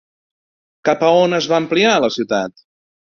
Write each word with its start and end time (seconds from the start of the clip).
Cap 0.89 1.03
a 1.07 1.11
on 1.17 1.39
es 1.39 1.47
va 1.51 1.57
ampliar 1.63 1.91
la 2.05 2.09
ciutat? 2.17 2.65